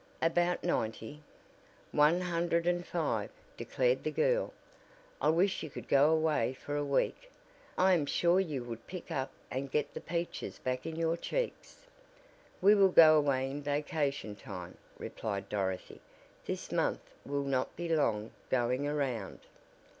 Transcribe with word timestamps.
"About 0.23 0.63
ninety?" 0.63 1.21
"One 1.91 2.21
hundred 2.21 2.65
and 2.65 2.83
five," 2.83 3.29
declared 3.55 4.03
the 4.03 4.09
girl. 4.09 4.51
"I 5.21 5.29
wish 5.29 5.61
you 5.61 5.69
could 5.69 5.87
go 5.87 6.09
away 6.11 6.53
for 6.55 6.75
a 6.75 6.83
week. 6.83 7.29
I 7.77 7.93
am 7.93 8.07
sure 8.07 8.39
you 8.39 8.63
would 8.63 8.87
pick 8.87 9.11
up 9.11 9.29
and 9.51 9.69
get 9.69 9.93
the 9.93 10.01
peaches 10.01 10.57
back 10.57 10.87
in 10.87 10.95
your 10.95 11.17
cheeks." 11.17 11.85
"We 12.63 12.73
will 12.73 12.89
go 12.89 13.15
away 13.15 13.51
in 13.51 13.61
vacation 13.61 14.35
time," 14.35 14.75
replied 14.97 15.49
Dorothy. 15.49 16.01
"This 16.47 16.71
month 16.71 17.11
will 17.23 17.43
not 17.43 17.75
be 17.75 17.87
long 17.87 18.31
going 18.49 18.87
around." 18.87 19.41